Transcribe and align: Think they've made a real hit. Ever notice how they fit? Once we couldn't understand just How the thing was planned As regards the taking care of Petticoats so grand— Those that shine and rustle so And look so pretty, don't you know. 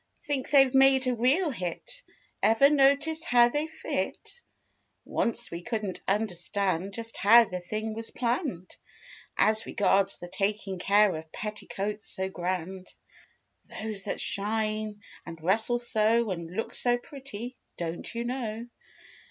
Think 0.23 0.49
they've 0.49 0.73
made 0.73 1.05
a 1.05 1.13
real 1.13 1.51
hit. 1.51 2.01
Ever 2.41 2.71
notice 2.71 3.23
how 3.23 3.49
they 3.49 3.67
fit? 3.67 4.41
Once 5.05 5.51
we 5.51 5.61
couldn't 5.61 6.01
understand 6.07 6.95
just 6.95 7.17
How 7.17 7.43
the 7.45 7.59
thing 7.59 7.93
was 7.93 8.09
planned 8.09 8.77
As 9.37 9.67
regards 9.67 10.17
the 10.17 10.27
taking 10.27 10.79
care 10.79 11.15
of 11.15 11.31
Petticoats 11.31 12.09
so 12.09 12.29
grand— 12.29 12.91
Those 13.79 14.01
that 14.05 14.19
shine 14.19 15.03
and 15.23 15.39
rustle 15.39 15.77
so 15.77 16.31
And 16.31 16.49
look 16.49 16.73
so 16.73 16.97
pretty, 16.97 17.55
don't 17.77 18.15
you 18.15 18.23
know. 18.23 18.65